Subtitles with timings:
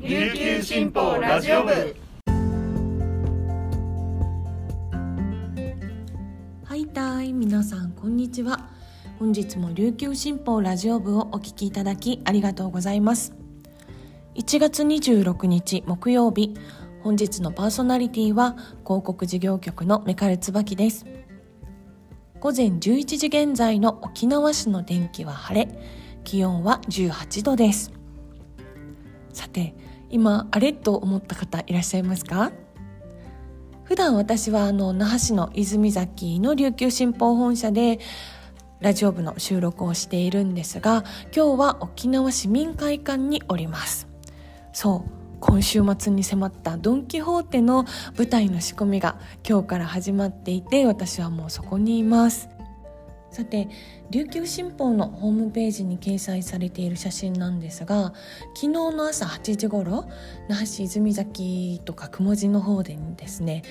[0.00, 1.72] 琉球新報ラジオ部。
[6.64, 8.70] はいたい皆さんこんにちは。
[9.18, 13.34] 本日も琉球新報ラジオ部をお聞きいただきありがとうございます。
[14.36, 16.54] 1月26日木曜日
[17.02, 18.52] 本日のパーソナリティは
[18.84, 21.06] 広告事業局のメカル椿です。
[22.38, 25.68] 午前11時現在の沖縄市の天気は晴れ
[26.22, 27.92] 気温は18度です。
[29.32, 29.74] さて
[30.10, 32.52] 今あれと思った方いらっしゃいますか？
[33.84, 38.00] 普段私はあの那覇市の泉崎の琉球新報本社で
[38.80, 44.06] ラジオ部の収録をしているんですが今日は沖縄市民会館におります。
[44.72, 45.10] そう
[45.40, 47.84] 今週末に迫ったドン・キホーテの
[48.16, 49.18] 舞台の仕込みが
[49.48, 52.48] 今日から始まっていて私はもうそこにいます。
[53.30, 53.68] さて
[54.10, 58.14] 琉球新報のホームページに掲載されている写真なんですが
[58.54, 60.08] 昨日の朝8時頃
[60.48, 63.62] 那覇市泉崎とか雲字の方でですね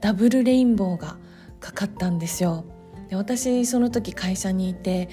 [0.00, 1.18] ダブルレインボーが
[1.58, 2.64] かかったんですよ。
[3.08, 5.08] で私その時会社にいて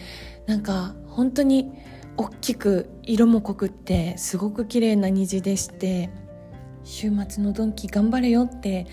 [0.46, 1.72] なんか本当に
[2.16, 6.10] 大きく色も濃くってすごく綺麗な虹でして
[6.84, 8.88] 週末のドンキ頑張れよって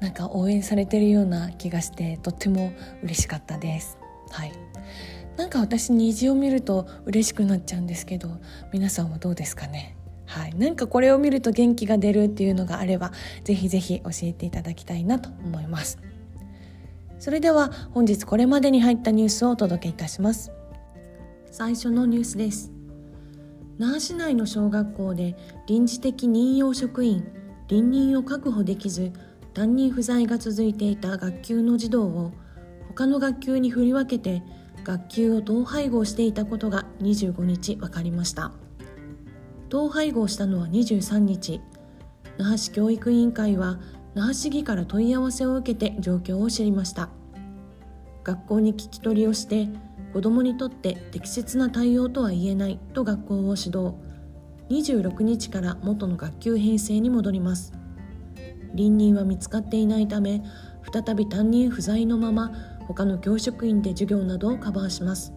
[0.00, 3.95] なんか応援されてるような気がしてとっても嬉しかったです。
[4.30, 4.52] はい。
[5.36, 8.30] なんか私虹を見ると嬉しくなっちゃうんですけど
[8.72, 9.96] 皆さんはどうですかね？
[10.24, 13.12] はい、なんかこれを見ると元気が出るっていうのがあれば
[13.44, 15.98] ぜひぜひ教えていただきたいなと思います。
[17.18, 20.52] それでは本日これまでに入ったニュースをお届けいたします。
[21.50, 22.72] 最初のニュースです。
[23.78, 27.26] 那覇市内の小学校で臨時的任用職員
[27.68, 29.12] 臨任を確保できず
[29.52, 32.32] 担任不在が続いていた学級の児童を
[32.96, 34.42] 他の学級に振り分けて
[34.82, 38.52] 学級を統廃合していたことが25日分かりました。
[39.68, 41.60] 統廃合したのは23日。
[42.38, 43.78] 那覇市教育委員会は
[44.14, 47.10] 那覇市議から問い合わせを受けて状況を知りました。
[48.24, 49.68] 学校に聞き取りをして
[50.14, 53.92] 子どもにとって適切な対応とは言えないと学校を指導。
[54.70, 57.74] 26日から元の学級編成に戻ります。
[58.72, 60.42] 臨任は見つかっていないため
[60.90, 65.32] 再び担任不在のまま他の教職員で授業などをカバーします。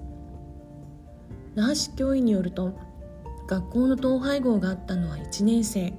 [1.56, 2.74] 那覇市教員によると
[3.48, 5.94] 学校の統廃合があったのは1年生。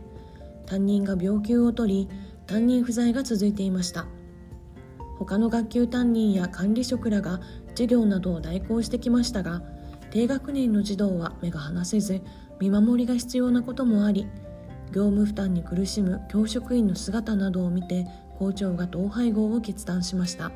[0.66, 2.09] 担任が病休を取り
[2.47, 4.06] 担任不在が続いていました。
[5.21, 7.41] 他の学級担任や管理職らが
[7.71, 9.62] 授業などを代行してきましたが
[10.10, 12.22] 低学年の児童は目が離せず
[12.59, 14.27] 見守りが必要なこともあり
[14.93, 18.06] 業務負担に苦しむ教職員の姿などを見て
[18.39, 20.50] 校長が統廃合を決断しました。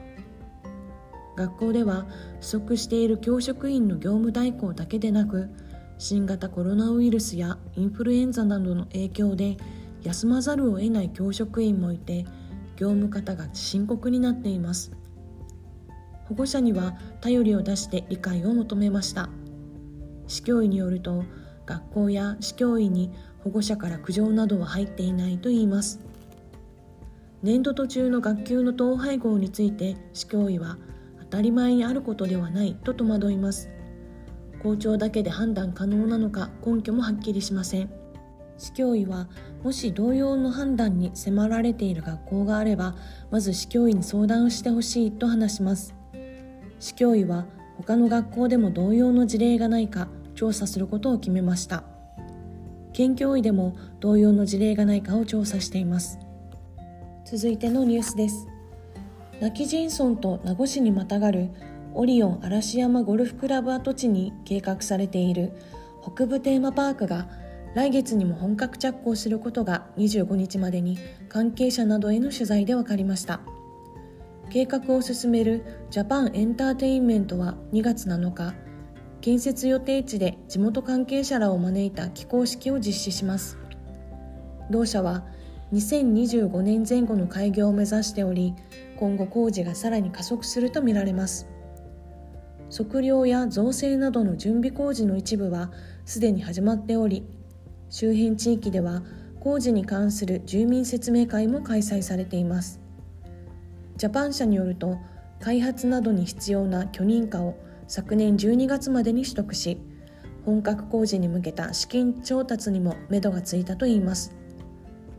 [1.37, 2.07] 学校では
[2.41, 5.51] 不足している教職員の業務代行だけでなく
[5.99, 9.57] 新型コロナウイルスやインフルエンザなどの影響で
[10.03, 12.25] 休まざるを得ない教職員もいて
[12.77, 14.93] 業務方が深刻になっています。
[16.27, 19.29] 保護者には頼りを出して理解を求めました。
[20.27, 21.25] 市教委によると
[21.67, 23.11] 学校や市教委に
[23.43, 26.01] 保護者から苦情などは入っていないといいます。
[27.43, 30.79] 年度途中の学級の統廃合について市教委は
[31.35, 33.69] たり前にあることではないと戸惑います。
[34.63, 37.91] 校長だけで判断可能なのか根拠もはっきりしません。
[38.57, 39.29] 市教委は
[39.65, 42.95] もし同様の判断に迫られている学校があれば
[43.33, 45.97] まず市教委に相談してほしいと話します。
[46.79, 47.47] 市教委は
[47.79, 50.07] 他の学校でも同様の事例がないか
[50.37, 51.83] 調査することを決めました。
[52.93, 56.21] 県教委でも同様の事例がないかを調査しています。
[57.25, 58.54] 続いてのニュースです。
[59.41, 61.51] 亡きジンソンと名護市にまたがる
[61.95, 65.53] オリオン嵐山ゴルフクラブ跡地に計画されている
[66.03, 67.29] 北部テーマパークが
[67.75, 73.41] 来月にも本格着工することが25日までに関係者などへの取材で分かりました
[74.51, 78.55] 計画を進めるジャパンエンターテインメントは2月7日
[79.25, 83.57] 建設予定地で地元関係者らを招いた起工式を実施します。
[84.71, 85.25] 同社は
[85.73, 88.55] 2025年前後の開業を目指しており
[88.97, 91.49] 今後工事がさらに加速するとみられます。
[92.71, 95.71] 測量や造成などの準備工事の一部は
[96.05, 97.25] すでに始まっており
[97.89, 99.03] 周辺地域では
[99.41, 102.81] 工事に関する住民説明会も開催されています。
[103.97, 104.99] ジャパン社によると
[105.41, 107.57] 開発などに必要な許認可を
[107.87, 109.81] 昨年12月までに取得し
[110.45, 114.35] 本格工事に向けた資金調達にも目処がついたといいます。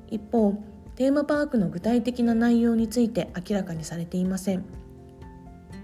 [0.09, 0.53] 一方
[0.95, 4.63] テーマパークの具体的な内容について明らかにされていません。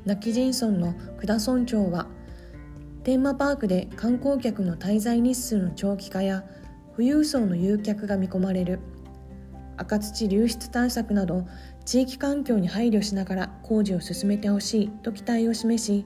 [0.06, 2.08] ナキジンソンの久田村長は
[3.04, 6.44] テーマパークで観光客の滞在日数の長期化や
[6.96, 8.80] 富裕層の誘客が見込まれる。
[9.78, 11.48] 赤土流出対策など
[11.86, 16.06] 地域環境に配慮しながら工事を進めてほしいと期待を示し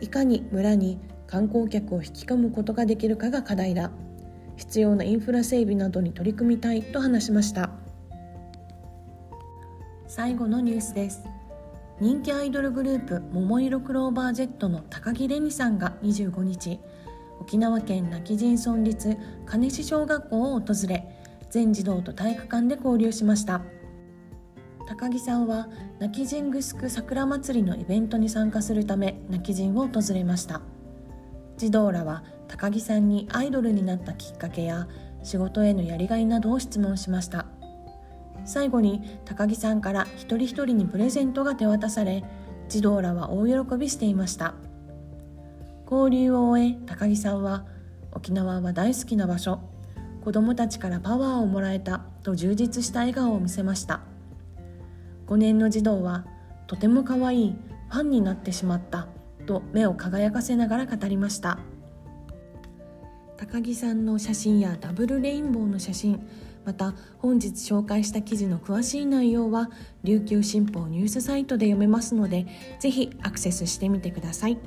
[0.00, 0.98] いかに村に
[1.28, 3.90] 観光客を引き込むことができるかが課題だ。
[4.56, 7.70] 必要なインフラ整備などに取り組みたいと話しました。
[10.06, 11.24] 最後のニュースです。
[12.00, 16.80] 人気アイドルグループ桃色クローバー Z の高木玲美さんが25日
[17.40, 19.16] 沖縄県今帰仁村立
[19.46, 21.08] 金市小学校を訪れ
[21.50, 23.62] 全児童と体育館で交流しました。
[24.86, 25.68] 高木さんは
[25.98, 30.62] 泣き人グスク桜祭りのイベントに参加するため泣き人を訪れました。
[31.56, 32.24] 児童らは
[32.54, 34.86] 高木さんにアイドルになったきっかけや
[35.24, 37.46] 仕事へのやりがいなどを質問しました。
[38.44, 42.22] 最後に高木さんから一人一人にプレゼントが手渡され
[42.68, 44.54] 児童らは大喜びしていました。
[45.90, 47.66] 交流を終え高木さんは
[48.12, 49.58] 沖縄は大好きな場所
[50.22, 54.02] 子どもたちからパワーをもらえたと充実した笑顔を見せました。
[55.26, 56.24] 5年の児童は
[56.68, 57.56] とても可愛い
[57.90, 59.08] ファンになってしまった
[59.44, 61.58] と目を輝かせながら語りました。
[63.36, 66.26] 高木さんの写真やダブルレインボーの写真
[66.64, 69.70] また本日紹介した記事の詳しい内容は
[70.02, 72.46] 琉球新報ニュースサイトで読めますので
[72.78, 74.58] ぜひアクセスしてみてください。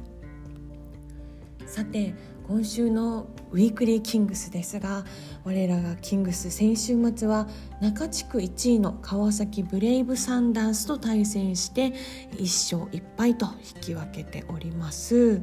[1.66, 2.16] さて
[2.48, 5.04] 今週のウィークリーキングスですが
[5.44, 7.48] 我らがキングス先週末は
[7.82, 11.88] 中地区1位の川崎ブレイブサンダースと対戦して
[12.32, 15.42] 1勝1敗と引き分けております。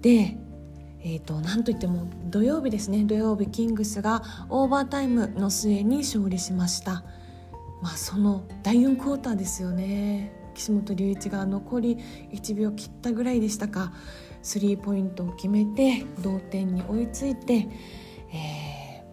[0.00, 0.38] で
[1.04, 3.04] えーと、なんといっても土曜日ですね。
[3.04, 7.04] 土曜日キングスがオーバータイムの末に勝利しました。
[7.82, 10.32] まあその第4クォーターですよね。
[10.54, 11.98] 岸本隆一が残り
[12.32, 13.92] 1秒切ったぐらいでしたか。
[14.42, 17.68] スリーポイントを決めて同点に追いついて、
[18.32, 19.04] え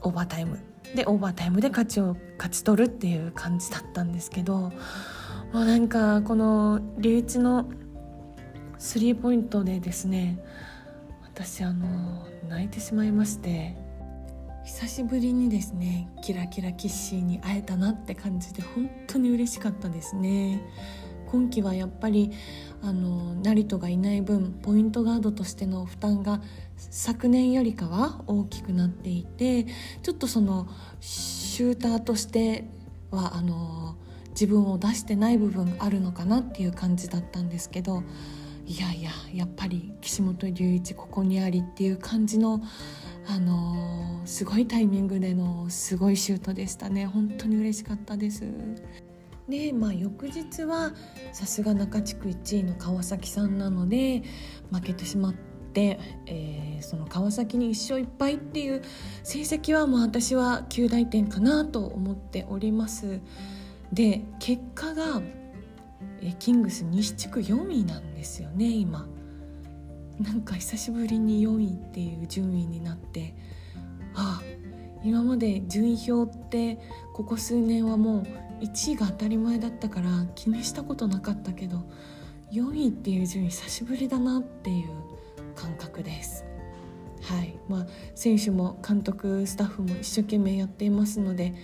[0.00, 0.58] ー、オーバータイム
[0.94, 4.72] でオーバータイムで勝ちを勝ち取るっていう感じだったんですけど
[5.52, 7.68] もうなんかこの隆一の
[8.78, 10.38] スリーポイントでですね
[11.38, 13.76] 私あの泣いてしまいまして。
[14.64, 20.60] 久しぶりにですねキラキラキッシーに会えたなって感じで本当に嬉しかったですね。
[21.30, 22.32] 今季はやっぱり
[22.82, 26.40] あの成人がいない分ポイントガードとしての負担が
[26.76, 29.66] 昨年よりかは大きくなっていて
[30.02, 30.66] ちょっとその
[31.00, 32.64] シューターとして
[33.10, 33.96] はあの
[34.30, 38.02] 自分を出してない部分あるのかなっていう感じだったんですけど
[38.66, 42.60] いやいややっぱり岸本隆一ここにありっていう感じの
[43.28, 47.06] あのー、すごいタイミングでのすごいシュートでしたね。
[47.06, 48.44] 本当に嬉しかったです。
[49.48, 50.92] でまあ翌日は
[51.32, 54.22] さすが中地区1位の川崎さんなので
[54.72, 55.34] 負けてしまっ
[55.72, 58.82] て、えー、その川崎に1勝1敗っていう
[59.22, 63.20] 成績はもう私は9大点かなと思っております。
[63.92, 65.22] で結果が
[66.22, 69.06] えキングス西地区4位なんですよね今。
[70.18, 73.34] なんか久しぶりに4位っていう順位になって。
[74.14, 74.40] あ
[75.04, 76.78] 今まで順位表って
[77.12, 78.26] ここ数年はもう
[78.64, 81.82] 1位が当たり前だったから気にしたことなかったけど
[82.50, 84.88] 4位っていう順位久しぶりだなっていう
[85.54, 86.44] 感覚です。
[87.22, 87.58] はい。
[87.68, 91.54] まあ選手も監督スタッフも一生懸命やっていますので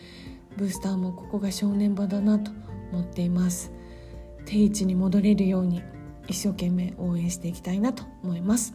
[0.56, 2.50] ブースターもここが正念場だなと
[2.92, 3.72] 思っています。
[4.52, 5.82] 定位置に戻れるように
[6.28, 8.74] 一生懸命応援していきたいなと思います。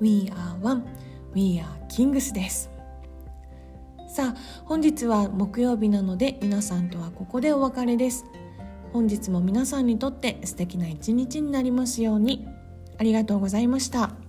[0.00, 0.84] We are one.
[1.34, 2.70] We are kings です。
[4.08, 8.24] さあ本日は木曜日なので皆さんとはここでお別れです。
[8.92, 12.46] 本日も皆さんにとって素敵な一日になりますように。
[12.96, 14.23] ありがとうございました。